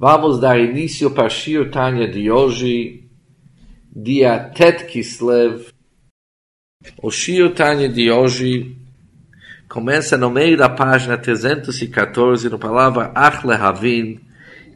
Vamos 0.00 0.38
dar 0.38 0.60
início 0.60 1.10
para 1.10 1.28
Shir 1.28 1.72
Tanya 1.72 2.06
de 2.06 2.30
hoje, 2.30 3.10
dia 3.90 4.38
Tet 4.38 4.84
Kislev. 4.84 5.72
O 7.02 7.10
Shir 7.10 7.52
Tanya 7.52 7.88
de 7.88 8.08
hoje 8.08 8.76
começa 9.68 10.16
no 10.16 10.30
meio 10.30 10.56
da 10.56 10.68
página 10.68 11.18
314, 11.18 12.48
no 12.48 12.60
palavra 12.60 13.10
Ach 13.12 13.44
Lehavin, 13.44 14.20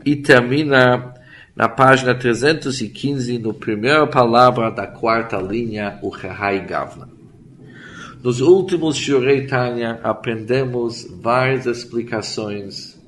e 0.05 0.17
termina 0.17 1.15
na 1.55 1.69
página 1.69 2.17
315, 2.17 3.39
no 3.39 3.55
primeira 3.55 4.05
palavra 4.09 4.73
da 4.73 4.89
quarta 4.89 5.37
linha, 5.37 6.01
o 6.03 6.13
Chahai 6.13 6.67
Gavna. 6.67 7.09
Nos 8.25 8.41
últimos 8.41 8.97
Shirei 8.97 9.47
Tanya 9.47 10.01
aprendemos 10.03 11.07
várias 11.23 11.67
explicações 11.67 13.01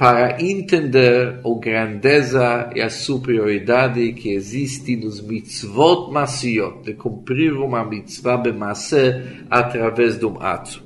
para 0.00 0.42
entender 0.42 1.40
a 1.44 1.60
grandeza 1.60 2.70
e 2.74 2.80
a 2.80 2.88
superioridade 2.88 4.14
que 4.14 4.32
existe 4.32 4.96
nos 4.96 5.20
mitzvot 5.20 6.10
masiot, 6.10 6.82
de 6.82 6.94
cumprir 6.94 7.52
uma 7.52 7.84
mitzvah 7.84 8.38
bemassé 8.38 9.22
através 9.50 10.18
de 10.18 10.24
um 10.24 10.40
ato. 10.40 10.82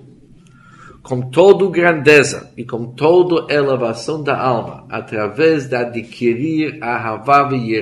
Com 1.00 1.30
toda 1.30 1.70
grandeza 1.70 2.52
e 2.56 2.64
com 2.64 2.87
toda 2.87 3.54
elevação 3.54 4.20
da 4.20 4.37
alma, 4.37 4.84
através 4.90 5.68
de 5.68 5.76
adquirir 5.76 6.82
a 6.82 6.96
Havá 6.96 7.51
e 7.52 7.80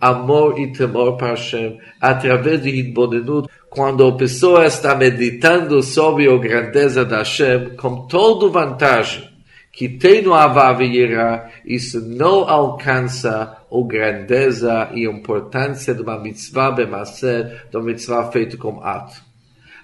amor 0.00 0.58
e 0.58 0.72
temor 0.72 1.16
para 1.16 1.28
Hashem, 1.28 1.78
através 2.00 2.60
de 2.60 2.70
Hidbonenut, 2.70 3.48
quando 3.68 4.04
a 4.04 4.16
pessoa 4.16 4.66
está 4.66 4.96
meditando 4.96 5.80
sobre 5.80 6.28
a 6.28 6.36
grandeza 6.38 7.04
da 7.04 7.18
Hashem, 7.18 7.76
com 7.76 8.08
toda 8.08 8.48
vantagem, 8.48 9.29
que 9.80 9.88
tem 9.88 10.20
no 10.20 10.34
Avav 10.34 10.82
isso 11.64 12.02
não 12.02 12.46
alcança 12.46 13.56
a 13.72 13.86
grandeza 13.86 14.90
e 14.92 15.06
importância 15.06 15.94
de 15.94 16.02
uma 16.02 16.18
mitzvah 16.18 16.70
bemaser, 16.70 17.64
de 17.70 17.78
uma 17.78 17.86
mitzvah 17.86 18.30
feita 18.30 18.58
com 18.58 18.84
ato. 18.84 19.22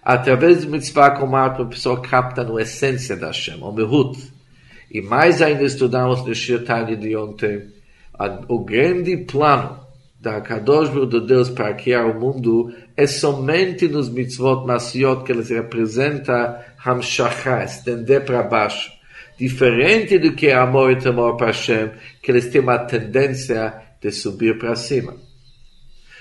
Através 0.03 0.61
de 0.61 0.67
mitzvah 0.69 1.13
com 1.13 1.35
ato, 1.35 1.63
a 1.63 1.65
pessoa 1.65 1.99
capta 2.03 2.43
a 2.43 2.61
essência 2.61 3.17
da 3.17 3.29
Hashem, 3.29 3.63
o 3.63 3.73
mehut. 3.73 4.19
E 4.91 5.01
mais 5.01 5.41
ainda 5.41 5.63
estudamos 5.63 6.23
no 6.27 6.35
Shirtani 6.35 6.95
de 6.95 7.17
ontem, 7.17 7.67
o 8.49 8.59
grande 8.59 9.17
plano 9.17 9.81
da 10.21 10.43
Kadosh 10.43 10.91
de 11.09 11.27
Deus 11.27 11.49
para 11.49 11.73
criar 11.73 12.05
o 12.05 12.21
mundo 12.21 12.71
é 12.95 13.07
somente 13.07 13.89
nos 13.89 14.11
mitzvot 14.11 14.67
masiot 14.67 15.25
que 15.25 15.33
eles 15.33 15.49
representam 15.49 16.55
Hamshachah, 16.85 17.65
estender 17.65 18.27
para 18.27 18.43
baixo 18.43 18.96
diferente 19.39 20.19
do 20.19 20.33
que 20.33 20.51
amor 20.51 20.93
e 20.93 20.97
temor 20.97 21.37
para 21.37 21.49
Hashem, 21.49 21.91
que 22.23 22.31
eles 22.31 22.47
têm 22.47 22.61
uma 22.61 22.79
tendência 22.79 23.75
de 24.01 24.11
subir 24.11 24.59
para 24.59 24.75
cima. 24.77 25.15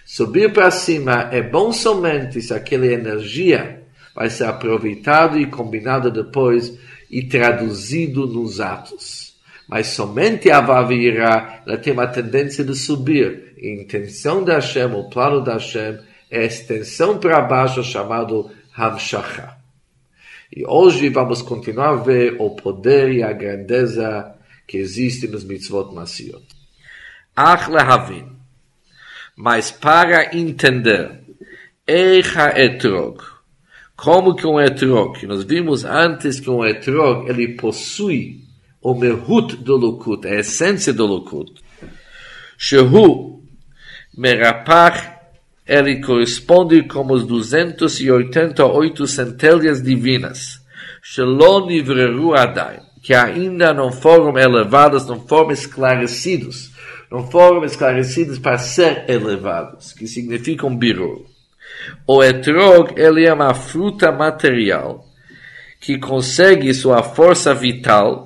Subir 0.05 0.53
para 0.53 0.69
cima 0.69 1.29
é 1.31 1.41
bom 1.41 1.71
somente 1.71 2.41
se 2.41 2.53
aquela 2.53 2.85
energia 2.85 3.83
vai 4.13 4.29
ser 4.29 4.45
aproveitada 4.45 5.37
e 5.37 5.45
combinada 5.45 6.11
depois 6.11 6.77
e 7.09 7.23
traduzido 7.23 8.27
nos 8.27 8.61
atos. 8.61 9.35
Mas 9.67 9.87
somente 9.87 10.51
a 10.51 10.61
Vavirá, 10.61 11.63
ela 11.65 11.77
tem 11.77 11.91
uma 11.91 12.07
tendência 12.07 12.63
de 12.63 12.75
subir. 12.75 13.55
a 13.57 13.67
intenção 13.67 14.43
da 14.43 14.55
Hashem, 14.55 14.93
o 14.93 15.09
plano 15.09 15.41
da 15.41 15.53
Hashem, 15.53 15.97
é 16.29 16.39
a 16.39 16.45
extensão 16.45 17.17
para 17.17 17.41
baixo 17.41 17.83
chamado 17.83 18.51
Hamshachah. 18.77 19.54
E 20.53 20.65
hoje 20.65 21.09
vamos 21.09 21.41
continuar 21.41 21.89
a 21.89 21.95
ver 21.95 22.35
o 22.39 22.55
poder 22.55 23.11
e 23.11 23.23
a 23.23 23.31
grandeza 23.31 24.35
que 24.67 24.77
existe 24.77 25.27
nos 25.27 25.43
mitzvot 25.43 25.93
masiot. 25.93 26.45
Ach 27.35 27.67
lehavin. 27.67 28.25
Mas 29.35 29.71
para 29.71 30.35
entender, 30.35 31.21
Eicha 31.87 32.59
etrog. 32.59 33.21
Como 33.95 34.35
que 34.35 34.47
um 34.47 34.59
etrog, 34.59 35.25
nós 35.27 35.43
vimos 35.43 35.85
antes 35.85 36.39
que 36.39 36.49
um 36.49 36.65
etrog, 36.65 37.29
ele 37.29 37.49
possui 37.49 38.41
o 38.81 38.93
mehut 38.93 39.55
do 39.57 39.77
lukut, 39.77 40.27
a 40.27 40.35
essência 40.35 40.91
do 40.91 41.05
lukut. 41.05 41.53
Shehu 42.57 43.43
merapach 44.17 45.14
ele 45.67 45.99
corresponde 46.01 46.83
com 46.83 47.11
os 47.11 47.25
288 47.25 49.07
centelhas 49.07 49.81
divinas, 49.81 50.61
Shalom 51.01 51.67
Nivreru 51.67 52.35
Adai, 52.35 52.79
que 53.01 53.13
ainda 53.13 53.73
não 53.73 53.91
foram 53.91 54.37
elevados, 54.37 55.07
não 55.07 55.19
foram 55.19 55.51
esclarecidos, 55.51 56.71
não 57.11 57.29
foram 57.29 57.63
esclarecidos 57.63 58.37
para 58.37 58.57
ser 58.57 59.05
elevados, 59.07 59.93
que 59.93 60.07
significam 60.07 60.75
birur. 60.75 61.25
O 62.07 62.23
etrog, 62.23 62.93
ele 62.95 63.25
é 63.25 63.33
uma 63.33 63.53
fruta 63.53 64.11
material, 64.11 65.05
que 65.79 65.97
consegue 65.99 66.73
sua 66.73 67.03
força 67.03 67.53
vital 67.53 68.24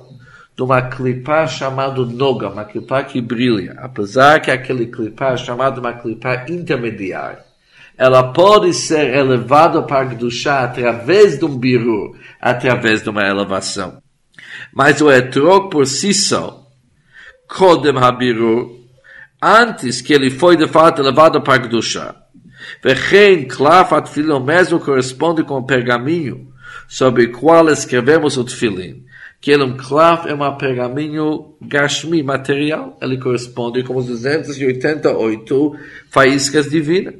de 0.60 0.64
uma 0.64 0.82
clipá 0.82 1.46
chamada 1.46 2.04
Noga, 2.04 2.50
uma 2.50 2.66
clipá 2.66 3.02
que 3.02 3.18
brilha, 3.18 3.76
apesar 3.78 4.40
que 4.40 4.50
aquele 4.50 4.88
clipá 4.88 5.32
é 5.32 5.36
chamado 5.38 5.78
uma 5.78 5.94
clipá 5.94 6.44
intermediária. 6.50 7.42
Ela 7.96 8.30
pode 8.30 8.74
ser 8.74 9.14
elevada 9.14 9.80
para 9.80 10.10
Kedushá 10.10 10.60
através 10.64 11.38
de 11.38 11.46
um 11.46 11.56
biru, 11.56 12.14
através 12.38 13.02
de 13.02 13.08
uma 13.08 13.26
elevação. 13.26 14.02
Mas 14.70 15.00
o 15.00 15.10
etrog 15.10 15.70
por 15.70 15.86
si 15.86 16.12
só, 16.12 16.66
Kodem 17.48 17.96
Habiru, 17.96 18.80
antes 19.42 20.02
que 20.02 20.12
ele 20.12 20.28
foi 20.28 20.58
de 20.58 20.68
fato 20.68 21.00
elevado 21.00 21.40
para 21.40 21.62
Kedushá, 21.62 22.16
Vechen 22.84 23.46
Klafat 23.48 24.10
Filho 24.10 24.38
mesmo 24.38 24.78
corresponde 24.78 25.42
com 25.42 25.54
o 25.54 25.64
pergaminho 25.64 26.52
sobre 26.86 27.24
o 27.24 27.32
qual 27.32 27.70
escrevemos 27.70 28.36
o 28.36 28.44
Tfilin 28.44 29.08
que 29.40 29.50
ele 29.50 29.62
é 29.62 29.66
um 29.66 29.76
é 30.28 30.34
um 30.34 30.56
pergaminho 30.56 31.54
gashmi, 31.62 32.22
material. 32.22 32.98
Ele 33.00 33.18
corresponde 33.18 33.82
com 33.82 33.96
os 33.96 34.06
288 34.06 35.76
faíscas 36.10 36.68
divinas. 36.68 37.14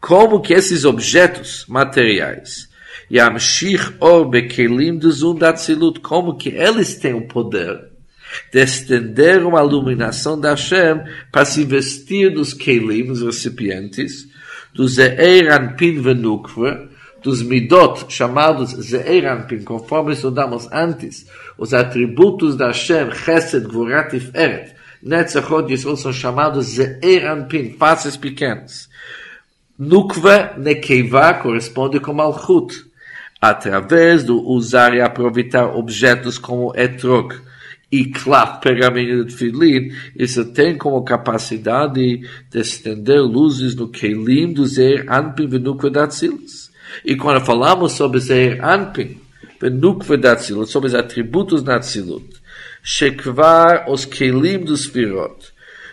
Como 0.00 0.40
que 0.40 0.52
esses 0.52 0.84
objetos 0.84 1.64
materiais, 1.68 2.68
Yamshich 3.12 3.94
or 4.00 4.28
bekelim 4.28 4.98
de 4.98 5.10
zundatzilut, 5.10 6.00
como 6.00 6.36
que 6.36 6.48
eles 6.48 6.96
têm 6.96 7.14
o 7.14 7.28
poder 7.28 7.90
de 8.52 8.62
estender 8.62 9.44
uma 9.44 9.62
iluminação 9.62 10.40
da 10.40 10.50
Hashem 10.50 11.02
para 11.30 11.44
se 11.44 11.64
vestir 11.64 12.32
dos 12.32 12.54
kelim, 12.54 13.10
os 13.10 13.22
recipientes, 13.22 14.28
dos 14.72 14.94
Ze'eran 14.94 15.74
Pin 15.76 16.00
Venukva, 16.00 16.88
dos 17.22 17.42
midot 17.42 18.06
chamados 18.08 18.72
Ze'eranpin, 18.72 19.62
conforme 19.62 20.12
estudamos 20.14 20.68
antes, 20.72 21.26
os 21.60 21.74
atributos 21.74 22.56
da 22.56 22.68
Hashem, 22.68 23.12
Chesed, 23.12 23.68
Gvurat, 23.68 24.08
Tiferet, 24.08 24.72
Netzachot 25.02 25.70
Yisrael 25.70 25.96
são 25.96 26.10
chamados 26.10 26.68
Ze'eranpin, 26.68 27.76
faces 27.78 28.16
pequenas. 28.16 28.88
Nukva, 29.78 30.54
Nekeiva, 30.56 31.34
corresponde 31.34 32.00
com 32.00 32.14
Malchut, 32.14 32.74
através 33.38 34.24
do 34.24 34.42
usar 34.42 34.94
e 34.94 35.02
aproveitar 35.02 35.76
objetos 35.76 36.38
como 36.38 36.72
etrog 36.74 37.34
e 37.92 38.06
klaf, 38.06 38.62
pergaminho 38.62 39.24
de 39.26 39.34
filin, 39.34 39.92
isso 40.16 40.46
tem 40.46 40.78
como 40.78 41.02
capacidade 41.02 42.20
de 42.50 42.58
estender 42.58 43.20
luzes 43.20 43.74
no 43.74 43.88
Keilim 43.88 44.54
do 44.54 44.64
Zeir 44.64 45.04
Anpin 45.12 45.48
e 45.54 45.58
Nukva 45.58 45.90
da 45.90 46.06
Tzilis. 46.06 46.70
E 47.04 47.16
quando 47.16 47.44
falamos 47.44 47.92
sobre 47.92 48.18
Zeir 48.18 48.64
Anpin, 48.64 49.20
Benukve 49.60 50.16
da 50.16 50.34
Tzilut, 50.34 50.70
sobre 50.70 50.88
os 50.88 50.94
atributos 50.94 51.62
da 51.62 51.78
Tzilut, 51.78 52.40
Shekvar 52.82 53.90
os 53.90 54.06
Kelim 54.06 54.60
dos 54.60 54.86
Firot, 54.86 55.52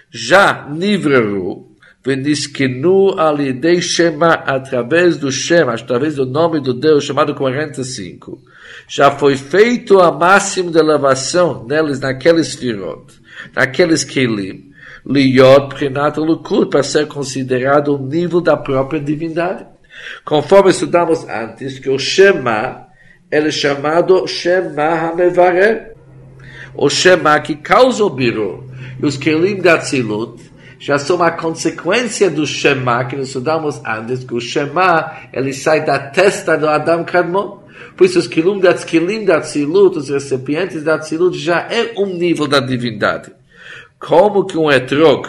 já 0.10 0.70
Nivreru, 0.70 1.76
Veniskenu 2.06 3.20
alidei 3.20 3.82
Shema, 3.82 4.36
através 4.36 5.18
do 5.18 5.30
Shema, 5.30 5.74
através 5.74 6.16
do 6.16 6.26
nome 6.26 6.62
do 6.62 6.74
Deus, 6.74 7.04
chamado 7.04 7.36
45, 7.36 8.42
já 8.88 9.12
foi 9.12 9.36
feito 9.36 10.00
a 10.00 10.10
máxima 10.10 10.72
de 10.72 10.80
elevação 10.80 11.66
neles, 11.68 12.00
naqueles 12.00 12.56
Firot, 12.56 13.14
naqueles 13.54 14.06
Kelim, 14.06 14.72
Liot 15.06 15.76
Prinat 15.76 16.18
Lukut, 16.18 16.70
para 16.70 16.84
ser 16.84 17.08
considerado 17.08 17.96
o 17.96 17.98
nível 17.98 18.40
da 18.40 18.56
própria 18.56 19.02
divindade. 19.02 19.66
Conforme 20.24 20.72
estudamos 20.72 21.28
antes, 21.28 21.80
que 21.80 21.90
o 21.90 22.00
Shema 22.00 22.87
ele 23.32 23.50
é 23.50 23.52
chamado 23.52 24.26
Shema 24.28 24.84
HaMevarer. 24.84 25.96
O 26.74 26.90
Shema 26.90 27.40
que 27.40 27.56
causa 27.56 28.04
o 28.04 28.10
biru. 28.10 28.66
E 29.02 29.06
os 29.06 29.18
Kelim 29.18 29.62
da 29.62 29.78
Tzilut 29.78 30.42
já 30.80 30.98
são 30.98 31.18
uma 31.18 31.32
consequência 31.32 32.30
do 32.30 32.46
Shema 32.46 33.06
que 33.06 33.16
nós 33.16 33.28
estudamos 33.28 33.82
antes, 33.86 34.24
que 34.24 34.34
o 34.34 34.40
Shema 34.40 35.12
ele 35.34 35.54
sai 35.54 35.84
da 35.84 36.00
testa 36.00 36.58
do 36.58 36.68
Adam 36.68 37.04
Kadmon. 37.04 37.60
Por 37.96 38.06
isso, 38.06 38.20
os 38.20 38.28
Kelim 38.28 38.60
da, 38.60 38.74
Kelim 38.74 39.26
da 39.26 39.42
Tzilut, 39.42 39.98
os 39.98 40.10
recipientes 40.10 40.84
da 40.84 40.98
Tzilut, 40.98 41.38
já 41.38 41.68
é 41.70 41.94
um 41.98 42.06
nível 42.06 42.48
da 42.48 42.60
divindade. 42.60 43.32
como 44.00 44.46
que 44.46 44.58
um 44.58 44.72
etrog 44.72 45.28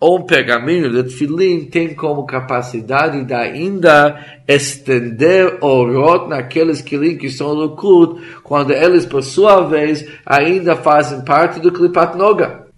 ou 0.00 0.24
pergaminho 0.24 0.90
de 0.90 1.02
tefilim 1.02 1.64
tem 1.64 1.94
como 1.94 2.24
capacidade 2.24 3.24
de 3.24 3.34
ainda 3.34 4.40
estender 4.46 5.58
orot 5.60 6.28
naqueles 6.28 6.80
quilim 6.80 7.16
que 7.16 7.28
são 7.28 7.52
lukud, 7.52 8.20
quando 8.44 8.72
eles, 8.72 9.04
por 9.04 9.22
sua 9.22 9.66
vez, 9.66 10.08
ainda 10.24 10.76
fazem 10.76 11.24
parte 11.24 11.58
do 11.58 11.72
klipat 11.72 12.16
noga. 12.16 12.68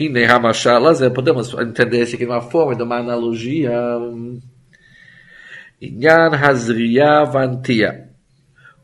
Hine 0.00 0.24
Hamashalas, 0.24 1.00
podemos 1.10 1.52
entender 1.54 2.02
isso 2.02 2.14
aqui 2.14 2.24
de 2.24 2.30
uma 2.30 2.40
forma, 2.40 2.74
de 2.74 2.82
uma 2.82 2.96
analogia. 2.96 3.72
Inyan 5.80 6.30
Hazriya 6.34 7.24
Vantia, 7.24 8.08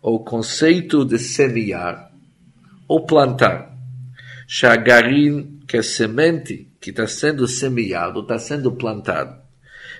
o 0.02 0.18
conceito 0.18 1.04
de 1.04 1.18
semear 1.18 2.10
ou 2.86 3.06
plantar. 3.06 3.72
Shagarin, 4.46 5.60
que 5.66 5.78
é 5.78 5.82
semente, 5.82 6.68
que 6.84 6.90
está 6.90 7.06
sendo 7.06 7.48
semeado, 7.48 8.20
está 8.20 8.38
sendo 8.38 8.70
plantado. 8.70 9.34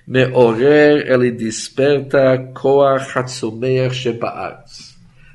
Meorer, 0.07 1.11
ele 1.11 1.31
desperta. 1.31 2.53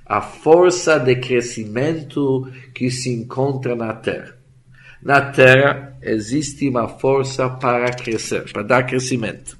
A 0.05 0.21
força 0.21 0.99
de 0.99 1.15
crescimento 1.15 2.47
que 2.75 2.91
se 2.91 3.09
encontra 3.11 3.75
na 3.75 3.93
terra. 3.93 4.35
Na 5.01 5.21
terra 5.21 5.97
existe 6.03 6.69
uma 6.69 6.87
força 6.87 7.49
para 7.49 7.91
crescer, 7.93 8.43
para 8.53 8.61
dar 8.61 8.83
crescimento. 8.83 9.57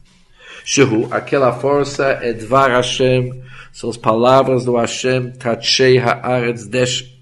Shehu, 0.63 1.07
aquela 1.09 1.53
força 1.53 2.05
é 2.21 2.33
Dvar 2.33 2.69
Hashem, 2.69 3.41
são 3.71 3.89
as 3.89 3.97
palavras 3.97 4.63
do 4.63 4.75
Hashem, 4.75 5.31
Tachei 5.31 5.97
Haaretz 5.97 6.67
Desh. 6.67 7.17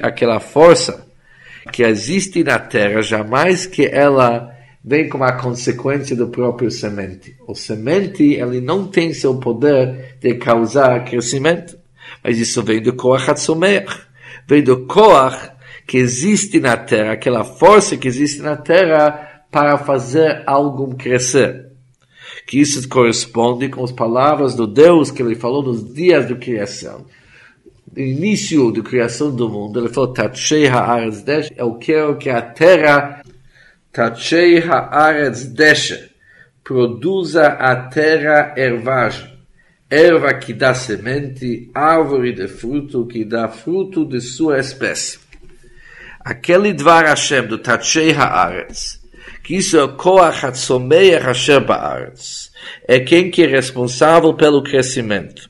Aquela 0.00 0.40
força 0.40 1.07
que 1.72 1.82
existe 1.82 2.42
na 2.42 2.58
terra, 2.58 3.02
jamais 3.02 3.66
que 3.66 3.86
ela 3.86 4.54
vem 4.84 5.08
como 5.08 5.24
a 5.24 5.32
consequência 5.32 6.16
do 6.16 6.28
próprio 6.28 6.70
semente. 6.70 7.36
O 7.46 7.54
semente, 7.54 8.22
ele 8.22 8.60
não 8.60 8.86
tem 8.86 9.12
seu 9.12 9.38
poder 9.38 10.16
de 10.20 10.34
causar 10.34 11.04
crescimento, 11.04 11.78
mas 12.22 12.38
isso 12.38 12.62
vem 12.62 12.80
do 12.80 12.94
Koach 12.94 13.30
Hatzomeach, 13.30 13.94
vem 14.46 14.62
do 14.62 14.86
Koach 14.86 15.50
que 15.86 15.98
existe 15.98 16.60
na 16.60 16.76
terra, 16.76 17.12
aquela 17.12 17.44
força 17.44 17.96
que 17.96 18.08
existe 18.08 18.40
na 18.40 18.56
terra 18.56 19.44
para 19.50 19.78
fazer 19.78 20.42
algo 20.46 20.94
crescer. 20.96 21.66
Que 22.46 22.60
isso 22.60 22.86
corresponde 22.88 23.68
com 23.68 23.82
as 23.82 23.92
palavras 23.92 24.54
do 24.54 24.66
Deus 24.66 25.10
que 25.10 25.22
ele 25.22 25.34
falou 25.34 25.62
nos 25.62 25.92
dias 25.92 26.28
da 26.28 26.34
criação 26.34 27.06
início 27.96 28.72
da 28.72 28.82
criação 28.82 29.34
do 29.34 29.48
mundo, 29.48 29.80
ele 29.80 29.88
falou, 29.88 30.12
Tachei 30.12 30.66
haaretz 30.66 31.22
desha, 31.22 31.54
eu 31.56 31.74
quero 31.74 32.16
que 32.16 32.30
a 32.30 32.42
terra, 32.42 33.22
Tachei 33.92 34.58
haaretz 34.58 35.46
desha, 35.46 36.08
produza 36.62 37.46
a 37.46 37.74
terra 37.76 38.54
ervagem, 38.56 39.32
erva 39.90 40.34
que 40.34 40.52
dá 40.52 40.74
semente, 40.74 41.70
árvore 41.74 42.32
de 42.32 42.48
fruto 42.48 43.06
que 43.06 43.24
dá 43.24 43.48
fruto 43.48 44.04
de 44.04 44.20
sua 44.20 44.58
espécie. 44.58 45.18
Aquele 46.20 46.72
Dvar 46.72 47.06
Hashem 47.06 47.46
do 47.46 47.58
Tachei 47.58 48.12
haaretz, 48.12 49.00
que 49.42 49.56
isso 49.56 49.76
é 49.78 49.84
o 49.84 49.96
Koach 49.96 50.44
Hatzomeach 50.44 51.24
Hashem 51.24 51.60
Baaretz, 51.60 52.50
é 52.86 53.00
quem 53.00 53.30
que 53.30 53.42
é 53.42 53.46
responsável 53.46 54.34
pelo 54.34 54.62
crescimento 54.62 55.48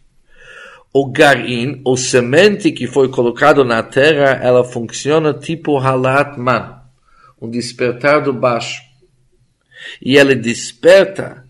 o 0.92 1.10
garim, 1.10 1.80
o 1.84 1.96
semente 1.96 2.72
que 2.72 2.86
foi 2.86 3.08
colocado 3.08 3.64
na 3.64 3.82
terra, 3.82 4.40
ela 4.42 4.64
funciona 4.64 5.34
tipo 5.34 5.78
halat 5.78 6.38
man, 6.38 6.82
um 7.40 7.48
despertar 7.48 8.22
do 8.22 8.32
baixo. 8.32 8.82
E 10.02 10.16
ele 10.16 10.34
desperta 10.34 11.44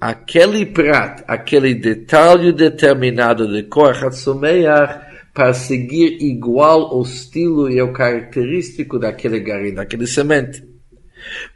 aquele 0.00 0.66
prato, 0.66 1.24
aquele 1.26 1.74
detalhe 1.74 2.52
determinado 2.52 3.50
de 3.50 3.62
Korachat 3.62 4.14
Someach 4.16 5.04
para 5.32 5.54
seguir 5.54 6.18
igual 6.20 6.96
o 6.96 7.02
estilo 7.02 7.70
e 7.70 7.80
o 7.80 7.92
característico 7.92 8.98
daquele 8.98 9.40
garim, 9.40 9.74
daquele 9.74 10.06
semente. 10.06 10.62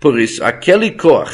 Por 0.00 0.18
isso, 0.18 0.42
aquele 0.42 0.92
cor, 0.92 1.30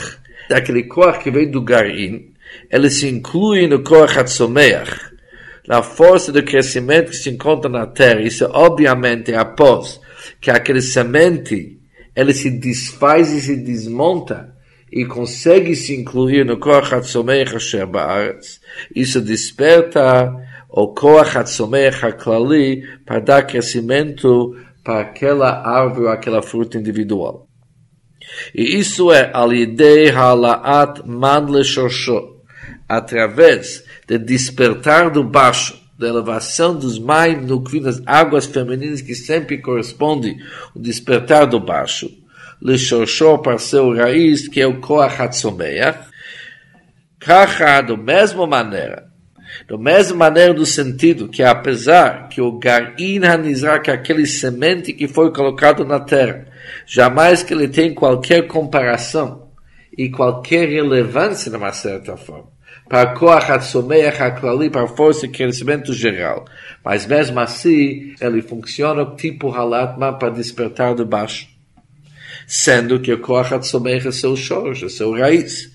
aquele 0.50 0.82
cor 0.84 1.19
que 1.19 1.30
vem 1.30 1.50
do 1.50 1.62
garim, 1.62 2.32
ele 2.70 2.90
se 2.90 3.08
inclui 3.08 3.66
no 3.66 3.82
Korachat 3.82 4.30
Someach 4.30 5.13
na 5.66 5.82
força 5.82 6.31
do 6.31 6.43
crescimento 6.43 7.11
que 7.11 7.16
se 7.16 7.31
encontra 7.31 7.70
na 7.70 7.87
terra. 7.87 8.20
Isso 8.20 8.44
obviamente 8.52 9.34
após 9.34 10.00
que 10.40 10.50
aquele 10.50 10.82
semente 10.82 11.78
ele 12.14 12.32
se 12.32 12.50
desfaz 12.50 13.32
e 13.32 13.40
se 13.40 13.56
desmonta 13.56 14.55
e 14.93 15.05
consegue 15.05 15.75
se 15.75 15.94
incluir 15.94 16.44
no 16.44 16.58
Koach 16.58 16.94
HaTzomeich 16.94 17.56
Asher 17.56 17.87
Ba'aretz. 17.87 18.61
Isso 18.94 19.20
desperta 19.20 20.32
o 20.69 20.88
Koach 20.94 21.37
HaTzomeich 21.37 22.05
HaKlali 22.05 22.82
para 23.05 23.19
dar 23.19 23.43
crescimento 23.43 24.56
para 24.84 25.00
aquela 25.00 25.66
árvore, 25.66 26.08
aquela 26.08 26.43
fruta 26.43 26.78
individual. 26.78 27.49
E 28.55 28.78
isso 28.78 29.11
é 29.12 29.31
Alidei 29.34 30.11
Halaat 30.11 31.02
Mandle 31.05 31.64
Shoshot, 31.64 32.37
através 32.88 33.84
de 34.06 34.18
despertar 34.18 35.10
do 35.10 35.24
baixo, 35.24 35.82
da 35.98 36.08
elevação 36.08 36.76
dos 36.76 36.98
mais 36.98 37.40
no 37.46 37.62
das 37.80 38.02
águas 38.04 38.46
femininas 38.46 39.00
que 39.00 39.14
sempre 39.14 39.58
corresponde 39.58 40.36
o 40.74 40.78
despertar 40.78 41.46
do 41.46 41.60
baixo, 41.60 42.10
Lishorshor 42.60 43.38
para 43.38 43.58
seu 43.58 43.94
raiz, 43.94 44.48
que 44.48 44.60
é 44.60 44.66
o 44.66 44.80
Koach 44.80 45.20
Hatzomeach, 45.20 46.08
Kacha, 47.18 47.80
do 47.80 47.96
mesma 47.96 48.46
maneira, 48.46 49.06
do 49.66 49.78
mesma 49.78 50.16
maneira 50.16 50.52
do 50.52 50.66
sentido 50.66 51.28
que 51.28 51.42
apesar 51.42 52.28
que 52.28 52.40
o 52.40 52.58
Garin 52.58 53.24
Hanizrak, 53.24 53.90
aquele 53.90 54.26
semente 54.26 54.92
que 54.92 55.08
foi 55.08 55.32
colocado 55.32 55.84
na 55.84 56.00
terra, 56.00 56.46
jamais 56.86 57.42
que 57.42 57.54
ele 57.54 57.68
tem 57.68 57.94
qualquer 57.94 58.46
comparação 58.46 59.48
e 59.96 60.10
qualquer 60.10 60.68
relevância 60.68 61.50
de 61.50 61.56
uma 61.56 61.72
certa 61.72 62.16
forma 62.16 62.53
para 62.88 63.14
Koach 63.14 63.50
Hatzomeach 63.50 64.20
HaKlali, 64.20 64.70
para 64.70 64.82
a 64.84 64.88
força 64.88 65.26
e 65.26 65.28
crescimento 65.28 65.92
geral. 65.92 66.44
Mas 66.84 67.06
mesmo 67.06 67.40
assim, 67.40 68.14
ele 68.20 68.42
funciona 68.42 69.06
tipo 69.16 69.50
Halatma 69.50 70.12
para 70.19 70.31
despertar 70.31 70.94
de 70.94 71.04
baixo. 71.04 71.48
Sendo 72.46 73.00
que 73.00 73.12
o 73.12 73.20
Koach 73.20 73.54
Hatzomeach 73.54 74.09
é 74.09 74.12
seu 74.12 74.37
shorge, 74.37 74.85
é 74.85 74.88
seu 74.88 75.12
raiz. 75.12 75.73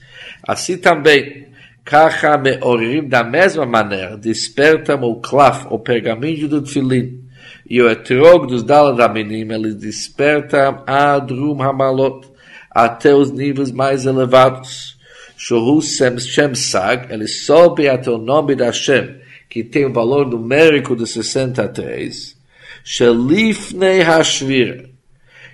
Assim 0.47 0.77
também, 0.77 1.47
Kacha 1.83 2.37
Meorim, 2.37 3.07
da 3.07 3.23
mesma 3.23 3.65
maneira, 3.65 4.15
despertam 4.15 5.01
o 5.01 5.19
klaf, 5.19 5.65
o 5.71 5.79
pergaminho 5.79 6.47
do 6.47 6.61
tefilin, 6.61 7.23
e 7.67 7.81
o 7.81 7.89
etrog 7.89 8.45
dos 8.45 8.61
daladaminim, 8.61 9.51
ele 9.51 9.73
desperta 9.73 10.83
a 10.85 11.17
drum 11.17 11.59
hamalot, 11.61 12.27
até 12.69 13.13
os 13.15 13.31
níveis 13.31 13.71
mais 13.71 14.05
elevados. 14.05 14.98
Shohu 15.41 15.81
Shem 15.81 16.53
Sag, 16.53 17.13
ele 17.13 17.25
sobe 17.25 17.87
até 17.87 18.11
o 18.11 18.17
nome 18.17 18.57
da 18.57 18.65
Hashem, 18.65 19.15
que 19.49 19.63
tem 19.63 19.85
o 19.85 19.93
valor 19.93 20.27
numérico 20.27 20.97
de 20.97 21.07
63, 21.07 22.35
Shelifnei 22.83 24.01
Hashvir, 24.01 24.89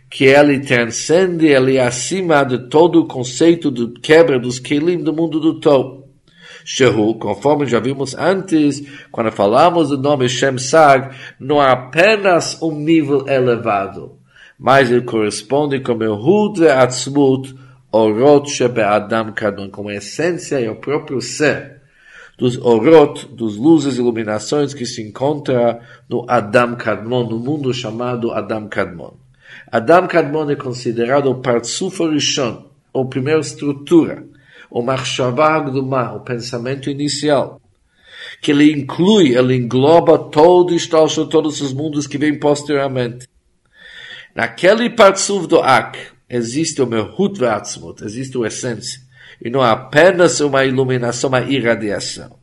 que 0.10 0.25
ele 0.25 0.60
transcende, 0.62 1.46
ele 1.46 1.77
acima 1.77 2.44
de 2.44 2.68
todo 2.68 3.00
o 3.00 3.08
conceito 3.08 3.70
de 3.70 4.00
quebra 4.01 4.39
dos 4.39 4.58
Kelim 4.58 5.04
do 5.04 5.13
mundo 5.13 5.39
do 5.39 5.60
Tou. 5.60 6.10
Shehu, 6.65 7.13
conforme 7.20 7.68
já 7.68 7.80
vimos 7.80 8.15
antes, 8.15 8.82
quando 9.12 9.32
falamos 9.32 9.89
do 9.89 10.00
nome 10.00 10.27
Shem 10.27 10.58
Sag, 10.58 11.15
não 11.39 11.62
é 11.62 11.70
apenas 11.70 12.60
um 12.60 12.72
nível 12.72 13.27
elevado, 13.27 14.18
mas 14.58 14.89
ele 14.89 15.01
corresponde 15.01 15.80
com 15.80 15.94
o 15.94 16.15
Hud 16.15 16.68
Atzmut, 16.68 17.64
orot 18.04 18.48
Adam 18.84 19.32
kadon, 19.34 19.70
como 19.70 19.90
a 19.90 19.96
essência 19.96 20.60
e 20.60 20.68
o 20.68 20.75
próprio 20.75 21.22
ser 21.22 21.75
dos 22.38 22.58
orot, 22.58 23.28
dos 23.28 23.56
luzes 23.56 23.96
e 23.96 24.00
iluminações 24.00 24.74
que 24.74 24.86
se 24.86 25.02
encontra 25.02 25.80
no 26.10 26.25
Adam 26.28 26.75
Kadmon, 26.75 27.30
no 27.30 27.40
mundo 27.40 27.74
chamado 27.74 28.32
Adam 28.32 28.68
Kadmon. 28.68 29.14
Adam 29.72 30.08
Kadmon 30.08 30.50
é 30.52 30.56
considerado 30.56 31.30
o 31.30 31.36
Partsuf 31.36 32.04
Rishon, 32.04 32.66
ou 32.92 33.08
primeira 33.08 33.40
estrutura, 33.40 34.25
o 34.70 34.82
Machshavah 34.82 35.56
Agdumah, 35.56 36.14
o 36.14 36.20
pensamento 36.22 36.90
inicial, 36.90 37.62
que 38.42 38.52
ele 38.52 38.72
inclui, 38.72 39.36
ele 39.36 39.56
engloba 39.56 40.18
todo 40.18 40.75
o 40.75 41.25
todos 41.28 41.62
os 41.62 41.74
mundos 41.74 42.06
que 42.06 42.18
vêm 42.18 42.38
posteriormente. 42.38 43.28
Naquele 44.36 44.90
Partsuf 44.90 45.48
do 45.48 45.62
Ak, 45.62 45.98
existe 46.29 46.82
o 46.82 46.88
meu 46.88 47.13
Hutvatzmut, 47.17 48.03
existe 48.03 48.38
a 48.38 48.48
essência, 48.48 49.01
e 49.44 49.50
não 49.50 49.62
apenas 49.62 50.39
uma 50.39 50.65
iluminação, 50.65 51.29
uma 51.29 51.41
irradiação. 51.41 52.38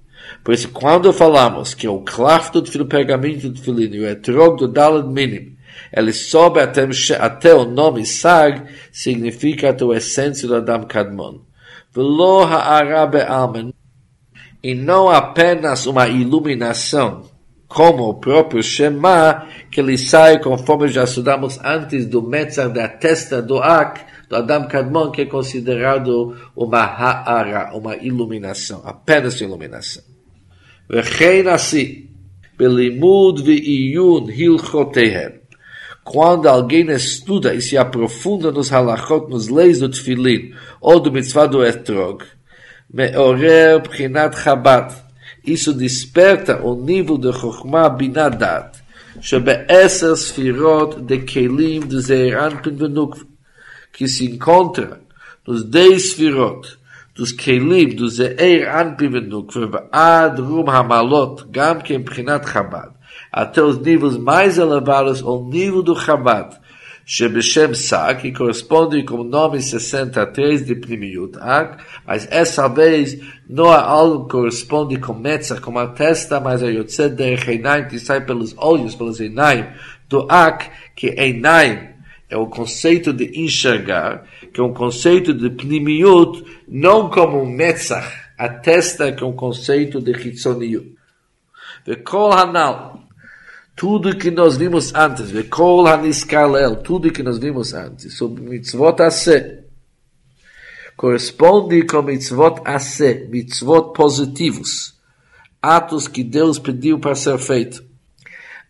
Por 0.45 0.55
isso, 0.55 0.69
quando 0.71 1.13
falamos 1.13 1.75
que 1.75 1.89
o 1.89 2.01
clafto 2.01 2.61
do 2.61 2.87
pergaminho 2.87 3.51
do 3.51 3.81
e 3.81 4.01
o 4.01 4.09
etrog 4.09 4.59
do 4.59 4.69
dalad 4.69 5.07
minim, 5.07 5.57
Ele 5.93 6.13
soube 6.13 6.61
até, 6.61 6.87
até 7.19 7.55
o 7.55 7.65
nome 7.65 8.07
Sag 8.07 8.63
significa 8.91 9.71
a 9.71 9.97
essência 9.97 10.49
do 10.49 10.57
Adam 10.57 10.85
Kadmon. 10.85 11.41
Velo 11.95 12.43
ha'ara 12.43 13.27
almen 13.27 13.75
e 14.63 14.75
não 14.75 15.11
apenas 15.11 15.87
uma 15.87 16.09
iluminação, 16.09 17.29
como 17.72 18.10
o 18.10 18.14
próprio 18.14 18.64
Shema, 18.64 19.48
que 19.70 19.82
ele 19.82 19.98
sai, 19.98 20.40
conforme 20.40 20.88
já 20.88 21.04
estudamos 21.04 21.60
antes, 21.64 22.06
do 22.06 22.22
Metzar 22.22 22.70
da 22.70 22.88
testa 22.88 23.42
do 23.42 23.58
Ak, 23.58 24.02
do 24.30 24.36
Adam 24.38 24.68
Kadmon, 24.68 25.12
que 25.12 25.22
é 25.22 25.26
considerado 25.26 26.36
uma 26.56 26.80
ha'ara, 26.80 27.76
uma 27.76 27.96
iluminação, 27.98 28.82
apenas 28.86 29.42
iluminação. 29.42 30.04
וכן 30.90 31.48
assim, 31.48 32.08
בלימוד 32.60 33.40
ועיון 33.46 34.28
הלכותיהם. 34.38 35.32
Quando 36.04 36.48
alguém 36.48 36.90
estuda 36.92 37.54
e 37.54 37.62
se 37.62 37.78
aprofunda 37.78 38.50
nos 38.50 38.70
halachot, 38.70 39.30
nos 39.30 39.50
leis 39.50 39.80
do 39.82 39.90
tefilin, 39.90 40.54
ou 40.80 41.02
do 41.02 41.12
mitzvah 41.12 41.48
do 41.48 41.66
etrog, 41.66 42.24
meorer 42.90 43.82
prinat 43.82 44.34
איסו 45.47 45.73
דיספרטה 45.73 46.61
או 46.61 46.83
ניבו 46.85 47.17
דה 47.17 47.33
חוכמה 47.33 47.89
בינה 47.89 48.29
דעת, 48.29 48.77
שבעשר 49.21 50.17
ספירות 50.17 51.07
דה 51.07 51.15
כלים 51.33 51.83
דה 51.83 52.01
זעיר 52.01 52.47
אנפין 52.47 52.75
ונוקווה. 52.79 53.25
כי 53.93 54.09
סין 54.09 54.39
קונטרה, 54.39 54.97
דוס 55.47 55.63
די 55.63 55.99
ספירות, 55.99 56.77
דוס 57.17 57.33
כלים, 57.33 57.91
דוס 57.91 58.13
זעיר 58.13 58.71
ve 58.99 59.05
ונוקווה, 59.13 59.79
ad 59.95 60.41
רום 60.41 60.71
המעלות, 60.71 61.43
גם 61.51 61.81
כן 61.81 62.01
bkhinat 62.07 62.47
חב"ד. 62.47 62.89
atos 63.37 63.85
ניבוס 63.85 64.17
מייזל 64.17 64.73
עברס 64.73 65.23
או 65.23 65.49
ניבו 65.53 65.83
דה 65.83 65.95
חב"ד. 65.95 66.45
Shebeshem 67.05 67.75
Sa, 67.75 68.15
que 68.15 68.33
corresponde 68.33 69.03
com 69.03 69.17
o 69.17 69.25
nome 69.25 69.61
63 69.61 70.65
de 70.65 70.75
Primiut 70.77 71.37
Ak, 71.41 71.83
mas 72.07 72.29
essa 72.31 72.69
vez 72.69 73.19
não 73.49 73.73
é 73.73 73.77
algo 73.77 74.29
corresponde 74.29 74.99
com 74.99 75.13
Metzah, 75.13 75.61
com 75.61 75.79
a 75.79 75.89
testa, 75.89 76.41
mas 76.41 76.63
a 76.63 76.69
Yotze 76.69 77.09
de 77.09 77.25
Einaim, 77.25 77.89
que 77.89 77.99
sai 77.99 78.25
pelos 78.25 78.55
olhos, 78.57 78.95
pelos 78.95 79.21
Einaim, 79.21 79.67
do 80.09 80.27
Ak, 80.31 80.71
que 80.95 81.09
Einaim 81.09 81.89
é 82.31 82.37
o 82.37 82.47
conceito 82.47 83.13
de 83.13 83.39
enxergar, 83.39 84.25
que 84.53 84.61
é 84.61 84.65
um 84.65 84.73
conceito 84.73 85.35
de 85.35 85.51
Pnimiut, 85.51 86.45
não 86.69 87.11
como 87.11 87.45
Metzah, 87.45 88.11
a 88.39 88.49
testa 88.49 89.13
que 89.13 89.23
é 89.23 89.27
um 89.27 89.35
conceito 89.35 90.01
de 90.01 90.13
Hitzoniut. 90.13 90.97
Vekol 91.85 92.33
Hanal, 92.33 93.02
tudo 93.75 94.17
que 94.17 94.31
nós 94.31 94.57
vimos 94.57 94.95
antes, 94.95 95.31
Vekol 95.31 95.87
Haniskalel, 95.87 96.77
tudo 96.77 97.11
que 97.11 97.23
nós 97.23 97.39
vimos 97.39 97.73
antes, 97.73 98.17
sobre 98.17 98.43
mitzvot 98.43 99.03
ase, 99.03 99.61
corresponde 100.97 101.83
com 101.87 102.03
mitzvot 102.03 102.61
ase, 102.65 103.27
mitzvot 103.31 103.93
positivos, 103.93 104.95
atos 105.61 106.07
que 106.07 106.23
Deus 106.23 106.59
pediu 106.59 106.99
para 106.99 107.15
ser 107.15 107.39
feito. 107.39 107.83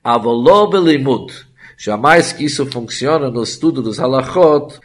Avoló 0.04 0.66
belimut, 0.66 1.32
jamais 1.76 2.32
que 2.32 2.44
isso 2.44 2.64
funciona 2.66 3.30
no 3.30 3.42
estudo 3.42 3.82
dos 3.82 3.98
halachot, 3.98 4.80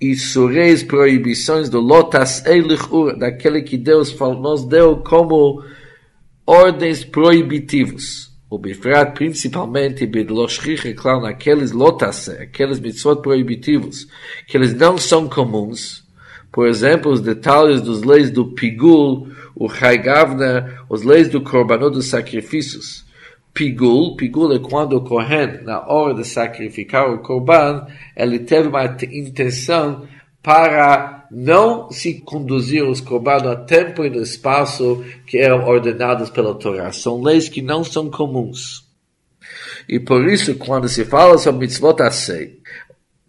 e 0.00 0.14
sureis 0.16 0.82
proibições 0.82 1.68
do 1.68 1.80
lotas 1.80 2.44
elichur, 2.46 3.18
daquele 3.18 3.62
que 3.62 3.76
Deus 3.76 4.16
nos 4.18 4.64
deu 4.64 4.98
como 4.98 5.62
ordens 6.46 7.04
proibitivos 7.04 8.27
bifrat 8.56 9.14
principalmente 9.14 10.06
bedloshchich, 10.06 10.94
claro, 10.94 11.20
naqueles 11.20 11.72
lotas, 11.72 12.30
aqueles 12.30 12.80
mitzvot 12.80 13.20
proibitivos, 13.20 14.08
que 14.46 14.56
eles 14.56 14.72
não 14.72 14.96
são 14.96 15.28
comuns, 15.28 16.08
por 16.50 16.66
exemplo, 16.66 17.12
os 17.12 17.20
detalhes 17.20 17.80
dos 17.80 18.02
leis 18.02 18.30
do 18.30 18.46
pigul, 18.46 19.28
o 19.54 19.68
haigavna, 19.68 20.82
os 20.88 21.02
leis 21.02 21.28
do 21.28 21.42
korbanot 21.42 21.92
dos 21.92 22.06
sacrifícios. 22.06 23.06
Pigul, 23.52 24.16
pigul 24.16 24.54
é 24.54 24.58
quando 24.58 24.94
o 24.94 25.00
Kohen, 25.02 25.62
na 25.64 25.86
hora 25.86 26.14
de 26.14 26.24
sacrificar 26.24 27.10
o 27.12 27.18
korban, 27.18 27.86
ele 28.16 28.38
teve 28.38 28.68
uma 28.68 28.84
intenção 28.84 30.06
para 30.42 31.17
não 31.30 31.90
se 31.90 32.14
conduzir 32.14 32.84
os 32.84 33.00
corbanos 33.00 33.48
a 33.48 33.56
tempo 33.56 34.04
e 34.04 34.10
no 34.10 34.22
espaço 34.22 35.04
que 35.26 35.38
eram 35.38 35.66
ordenados 35.66 36.30
pela 36.30 36.54
Torá. 36.54 36.90
São 36.92 37.22
leis 37.22 37.48
que 37.48 37.62
não 37.62 37.84
são 37.84 38.10
comuns. 38.10 38.86
E 39.88 39.98
por 39.98 40.26
isso, 40.28 40.54
quando 40.56 40.88
se 40.88 41.04
fala 41.04 41.38
sobre 41.38 41.66
mitzvot 41.66 42.02
asei, 42.02 42.58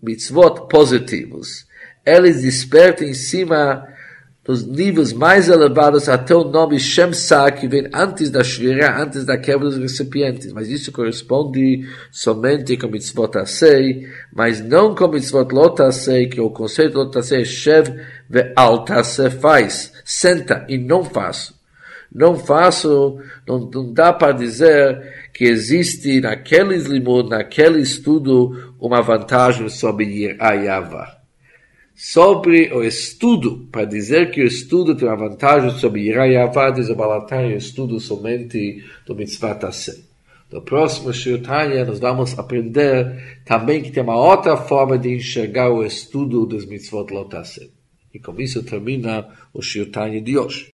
mitzvot 0.02 0.68
positivos, 0.70 1.66
eles 2.06 2.42
despertam 2.42 3.08
em 3.08 3.14
cima 3.14 3.88
dos 4.50 4.66
níveis 4.66 5.14
mais 5.14 5.48
elevados 5.48 6.10
até 6.10 6.34
o 6.34 6.44
nome 6.44 6.80
Shemsa, 6.80 7.52
que 7.52 7.68
vem 7.68 7.88
antes 7.94 8.32
da 8.32 8.44
Shvira, 8.44 9.00
antes 9.00 9.24
da 9.24 9.38
quebra 9.38 9.70
dos 9.70 9.78
recipientes. 9.78 10.52
Mas 10.52 10.70
isso 10.70 10.92
corresponde 10.92 11.88
somente 12.12 12.76
com 12.76 12.88
mitzvot 12.88 13.38
Asei, 13.38 14.08
mas 14.34 14.60
não 14.60 14.96
com 14.96 15.08
mitzvot 15.08 15.54
Lot 15.54 15.84
Asei, 15.84 16.26
que 16.26 16.42
o 16.42 16.50
conceito 16.50 16.98
Lot 16.98 17.16
Asei 17.20 17.44
é 17.44 17.46
Shev 17.46 17.90
ve 18.28 18.52
Altase 18.56 19.30
faz, 19.30 19.94
senta 20.04 20.66
e 20.68 20.80
não 20.80 21.04
faço. 21.04 21.54
Não 22.12 22.36
faço, 22.36 23.20
não, 23.48 23.70
não 23.72 23.94
dá 23.94 24.12
para 24.12 24.32
dizer 24.32 25.30
que 25.32 25.44
existe 25.44 26.22
naquele 26.22 26.76
limud, 26.76 27.30
naquele 27.30 27.82
estudo, 27.82 28.74
uma 28.80 29.00
vantagem 29.00 29.70
sobre 29.70 30.36
Ayava 30.40 31.19
sobre 32.02 32.74
o 32.74 32.82
estudo, 32.82 33.68
para 33.70 33.84
dizer 33.84 34.32
que 34.32 34.42
o 34.42 34.48
estudo 34.48 34.96
tem 34.96 35.06
uma 35.06 35.18
vantagem 35.18 35.70
sobre 35.72 36.04
Irayavá, 36.04 36.70
diz 36.70 36.88
o 36.88 36.96
estudo 37.58 38.00
somente 38.00 38.82
do 39.06 39.14
Mitzvah 39.14 39.56
Taseh. 39.56 40.06
No 40.50 40.62
próximo 40.62 41.12
Shirtanya, 41.14 41.84
nós 41.84 42.00
vamos 42.00 42.40
aprender 42.40 43.42
também 43.44 43.84
que 43.84 43.92
tem 43.92 44.02
uma 44.02 44.16
outra 44.16 44.56
forma 44.56 44.98
de 44.98 45.14
enxergar 45.14 45.70
o 45.72 45.84
estudo 45.84 46.46
dos 46.46 46.66
Mitzvot 46.66 47.14
Lotaseh. 47.14 47.70
E 48.14 48.18
com 48.18 48.40
isso 48.40 48.64
termina 48.64 49.28
o 49.54 49.62
Shirtanya 49.62 50.22
de 50.22 50.38
hoje. 50.38 50.70